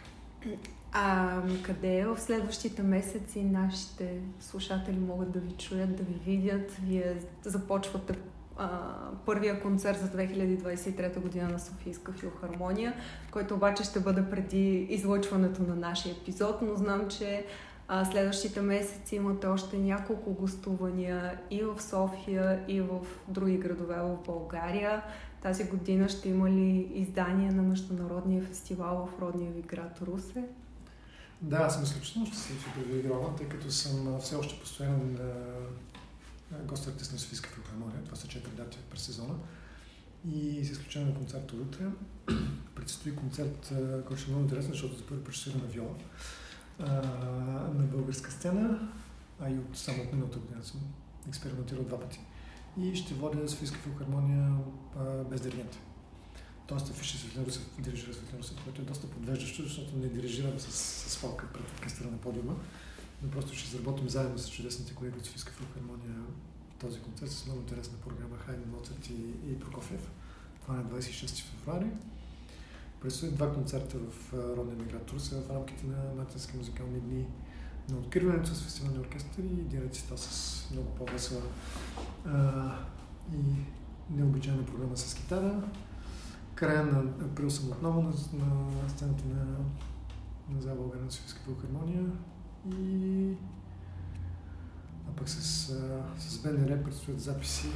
А 0.92 1.42
къде 1.64 2.06
в 2.06 2.20
следващите 2.20 2.84
месеци 2.84 3.44
нашите 3.44 4.20
слушатели 4.40 5.00
могат 5.00 5.32
да 5.32 5.40
ви 5.40 5.52
чуят, 5.52 5.96
да 5.96 6.04
ви 6.04 6.14
видят? 6.26 6.72
Вие 6.72 7.16
започвате 7.44 8.14
а, 8.58 8.70
първия 9.26 9.62
концерт 9.62 10.00
за 10.00 10.08
2023 10.08 11.20
година 11.20 11.50
на 11.50 11.60
Софийска 11.60 12.12
филхармония, 12.12 12.94
който 13.32 13.54
обаче 13.54 13.84
ще 13.84 14.00
бъде 14.00 14.30
преди 14.30 14.88
излъчването 14.90 15.62
на 15.64 15.76
нашия 15.76 16.12
епизод, 16.12 16.62
но 16.62 16.76
знам, 16.76 17.08
че 17.10 17.46
а, 17.88 18.06
следващите 18.06 18.62
месеци 18.62 19.16
имате 19.16 19.48
още 19.48 19.78
няколко 19.78 20.34
гостувания 20.34 21.40
и 21.52 21.64
в 21.64 21.82
София, 21.82 22.64
и 22.68 22.82
в 22.82 23.00
други 23.28 23.58
градове 23.58 23.96
в 23.96 24.18
България. 24.26 25.02
Тази 25.42 25.64
година 25.64 26.10
ще 26.10 26.30
има 26.30 26.50
ли 26.50 26.92
издание 26.94 27.52
на 27.52 27.62
Международния 27.62 28.44
фестивал 28.44 29.10
в 29.14 29.22
родния 29.22 29.52
ви 29.52 29.62
град 29.62 30.02
Русе? 30.02 30.44
Да, 31.42 31.58
аз 31.58 31.74
съм 31.74 31.84
изключително 31.84 32.28
щастлив 32.28 32.68
и 32.68 32.80
привилегирован, 32.80 33.36
тъй 33.36 33.50
като 33.50 33.72
съм 33.72 34.20
все 34.20 34.36
още 34.36 34.60
постоянен 34.60 35.20
гост 36.66 36.88
артист 36.88 37.14
на 37.14 37.20
Софийска 37.20 37.50
филхармония. 37.50 38.04
Това 38.04 38.18
са 38.18 38.28
четири 38.28 38.52
дати 38.52 38.78
през 38.90 39.02
сезона. 39.02 39.36
И 40.32 40.66
с 40.66 40.70
изключение 40.72 41.08
на 41.08 41.16
концерта 41.16 41.56
утре, 41.56 41.86
предстои 42.76 43.16
концерт, 43.16 43.74
който 44.08 44.22
ще 44.22 44.32
е 44.32 44.34
много 44.34 44.44
интересен, 44.44 44.72
защото 44.72 44.96
за 44.96 45.06
първи 45.06 45.24
път 45.24 45.34
ще 45.34 45.50
на 45.50 45.66
виола 45.66 45.96
на 47.74 47.84
българска 47.92 48.32
сцена, 48.32 48.90
а 49.40 49.50
и 49.50 49.58
от 49.58 49.78
само 49.78 50.04
от 50.04 50.14
миналата 50.14 50.40
година 50.40 50.64
съм 50.64 50.82
експериментирал 51.28 51.84
два 51.84 52.00
пъти. 52.00 52.20
И 52.82 52.96
ще 52.96 53.14
водя 53.14 53.50
Софийска 53.50 53.78
филхармония 53.78 54.52
без 55.30 55.42
диригент. 55.42 55.80
Тоест 56.68 56.90
афиша 56.90 57.18
Светлин 57.18 57.46
дирижира 57.80 58.14
Светлин 58.14 58.40
Русев, 58.40 58.64
което 58.64 58.82
е 58.82 58.86
доста 58.86 59.08
подвеждащо, 59.08 59.64
защото 59.64 59.98
не 59.98 60.08
дирижирам 60.08 60.60
с, 60.60 60.72
с 61.10 61.18
фалка 61.18 61.48
пред 61.54 61.72
оркестъра 61.78 62.12
на 62.12 62.18
подиума, 62.18 62.56
но 63.24 63.32
просто 63.32 63.56
ще 63.56 63.70
заработим 63.70 64.10
заедно 64.10 64.38
с 64.38 64.50
чудесните 64.50 64.96
колеги 64.96 65.18
от 65.18 65.26
Софийска 65.26 65.52
филхармония 65.52 66.16
този 66.80 67.00
концерт 67.00 67.32
с 67.32 67.46
много 67.46 67.60
интересна 67.60 67.98
програма 67.98 68.38
Хайден 68.38 68.72
Моцарт 68.72 69.10
и, 69.10 69.52
и 69.52 69.60
Прокофьев. 69.60 70.12
Това 70.62 70.76
е 70.76 70.78
на 70.78 70.84
26 70.84 71.44
февруари. 71.44 71.88
Предстоят 73.02 73.36
два 73.36 73.54
концерта 73.54 73.98
в 73.98 74.34
родния 74.34 74.76
ми 74.76 74.84
град 74.84 75.12
Русе 75.12 75.36
в 75.36 75.52
рамките 75.52 75.86
на 75.86 76.14
Мартински 76.18 76.58
музикални 76.58 77.00
дни 77.00 77.26
на 77.92 77.98
откриването 77.98 78.56
с 78.56 78.64
фестивалния 78.64 79.02
оркестър 79.02 79.44
и 79.44 79.48
дирекцията 79.48 80.18
с 80.18 80.68
много 80.72 80.96
по-весела 80.96 81.42
и 83.34 83.38
необичайна 84.10 84.66
програма 84.66 84.98
с 84.98 85.14
китара. 85.14 85.64
Края 86.56 86.86
на 86.86 87.00
април 87.00 87.50
съм 87.50 87.72
отново 87.72 88.02
на, 88.02 88.10
на 88.10 88.90
сцената 88.90 89.24
на, 89.28 89.46
на 90.50 90.62
зала 90.62 90.76
България 90.76 91.06
на 91.06 91.12
Софийска 91.12 91.40
филхармония 91.40 92.06
и 92.72 93.34
а 95.10 95.16
пък 95.16 95.30
с, 95.30 95.42
с 96.20 96.42
БНР 96.42 96.84
предстоят 96.84 97.22
записи 97.22 97.68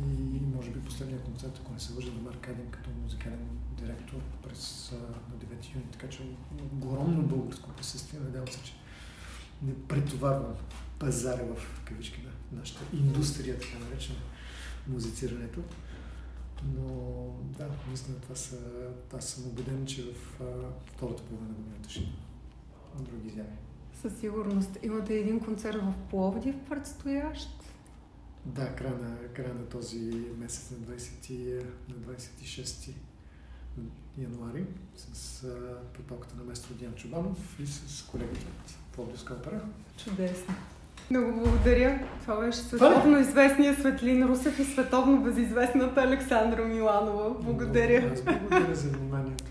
и 0.00 0.40
може 0.56 0.70
би 0.70 0.80
последния 0.80 1.20
концерт, 1.20 1.60
ако 1.62 1.72
не 1.72 1.80
се 1.80 1.92
лъжа, 1.92 2.12
на 2.12 2.20
Марк 2.20 2.48
Адин 2.48 2.70
като 2.70 2.90
музикален 3.02 3.48
директор 3.78 4.16
през 4.42 4.92
на 5.30 5.36
9 5.36 5.74
юни. 5.74 5.86
Така 5.92 6.08
че 6.08 6.36
огромно 6.72 7.22
българско 7.22 7.70
присъствие. 7.70 8.20
Надявам 8.20 8.48
се, 8.48 8.62
че 8.62 8.72
не 9.62 9.74
претоварвам 9.88 10.54
пазара 10.98 11.42
в 11.42 11.84
кавички 11.84 12.22
на 12.22 12.58
нашата 12.58 12.80
индустрия, 12.96 13.58
така 13.58 13.78
наречена 13.84 14.18
музицирането. 14.88 15.60
Но 16.74 16.84
да, 17.58 17.68
наистина 17.88 18.20
това 18.20 18.34
са, 18.34 18.56
аз 19.16 19.28
съм 19.28 19.46
убеден, 19.46 19.86
че 19.86 20.02
в 20.02 20.40
втората 20.86 21.22
половина 21.22 21.48
на 21.48 21.54
годината 21.54 21.90
ще 21.90 22.00
има 22.00 23.04
други 23.04 23.28
изяви. 23.28 23.56
Със 24.02 24.20
сигурност. 24.20 24.78
Имате 24.82 25.14
един 25.14 25.40
концерт 25.40 25.78
в 25.82 25.94
Пловдив 26.10 26.56
предстоящ. 26.68 27.48
Да, 28.44 28.76
края 28.76 28.98
на, 28.98 29.28
края 29.32 29.54
на 29.54 29.66
този 29.66 30.26
месец 30.38 30.70
на, 30.70 30.76
20, 30.76 31.64
на 31.88 32.14
26 32.14 32.94
януари 34.18 34.64
с 34.96 35.46
подпалката 35.94 36.36
на 36.36 36.44
местро 36.44 36.74
Диан 36.74 36.94
Чубанов 36.94 37.56
и 37.60 37.66
с 37.66 38.06
колегите 38.10 38.46
от 38.46 38.74
Пловдивска 38.92 39.34
опера. 39.34 39.60
Чудесно. 40.04 40.54
Много 41.10 41.40
благодаря. 41.40 42.08
Това 42.22 42.40
беше 42.40 42.58
световно 42.58 43.18
известния 43.18 43.74
Светлин 43.74 44.24
Русев 44.24 44.58
и 44.58 44.64
световно 44.64 45.22
безизвестната 45.22 46.00
Александра 46.00 46.64
Миланова. 46.64 47.30
Благодаря. 47.42 48.12
Аз 48.12 48.22
благодаря 48.22 48.74
за 48.74 48.88
вниманието. 48.88 49.44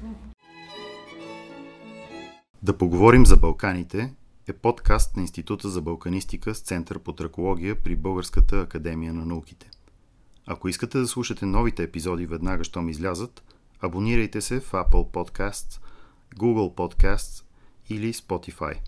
Да 2.63 2.77
поговорим 2.77 3.25
за 3.25 3.37
Балканите 3.37 4.13
е 4.47 4.53
подкаст 4.53 5.15
на 5.15 5.21
Института 5.21 5.69
за 5.69 5.81
балканистика 5.81 6.55
с 6.55 6.59
Център 6.59 6.99
по 6.99 7.13
тракология 7.13 7.83
при 7.83 7.95
Българската 7.95 8.61
академия 8.61 9.13
на 9.13 9.25
науките. 9.25 9.69
Ако 10.47 10.69
искате 10.69 10.97
да 10.97 11.07
слушате 11.07 11.45
новите 11.45 11.83
епизоди 11.83 12.25
веднага, 12.25 12.63
щом 12.63 12.89
излязат, 12.89 13.43
абонирайте 13.85 14.41
се 14.41 14.59
в 14.59 14.71
Apple 14.71 15.11
Podcasts, 15.11 15.81
Google 16.35 16.75
Podcasts 16.75 17.43
или 17.89 18.13
Spotify. 18.13 18.79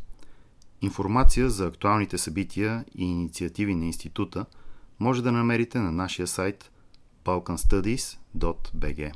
Информация 0.82 1.50
за 1.50 1.68
актуалните 1.68 2.18
събития 2.18 2.86
и 2.96 3.04
инициативи 3.04 3.76
на 3.76 3.86
института 3.86 4.46
може 5.00 5.24
да 5.24 5.32
намерите 5.32 5.80
на 5.80 5.92
нашия 5.92 6.28
сайт 6.28 6.72
balkanstudies.bg. 7.26 9.14